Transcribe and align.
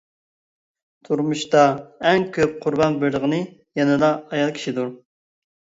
تۇرمۇشتا 1.09 1.61
ئەڭ 2.11 2.25
كۆپ 2.37 2.57
قۇربان 2.65 2.97
بېرىدىغىنى 3.05 3.41
يەنىلا 3.81 4.11
ئايال 4.25 4.57
كىشىدۇر. 4.59 4.91